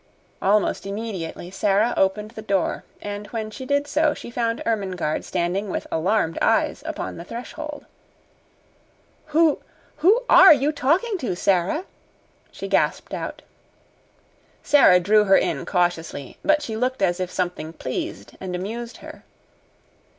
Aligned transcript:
Almost 0.41 0.87
immediately 0.87 1.51
Sara 1.51 1.93
opened 1.95 2.31
the 2.31 2.41
door, 2.41 2.83
and 3.03 3.27
when 3.27 3.51
she 3.51 3.67
did 3.67 3.85
so 3.85 4.15
she 4.15 4.31
found 4.31 4.63
Ermengarde 4.65 5.23
standing 5.23 5.69
with 5.69 5.85
alarmed 5.91 6.39
eyes 6.41 6.81
upon 6.87 7.17
the 7.17 7.23
threshold. 7.23 7.85
"Who 9.27 9.59
who 9.97 10.23
ARE 10.27 10.53
you 10.53 10.71
talking 10.71 11.19
to, 11.19 11.35
Sara?" 11.35 11.85
she 12.51 12.67
gasped 12.67 13.13
out. 13.13 13.43
Sara 14.63 14.99
drew 14.99 15.25
her 15.25 15.37
in 15.37 15.67
cautiously, 15.67 16.39
but 16.43 16.63
she 16.63 16.75
looked 16.75 17.03
as 17.03 17.19
if 17.19 17.29
something 17.29 17.71
pleased 17.71 18.35
and 18.41 18.55
amused 18.55 18.97
her. 19.05 19.23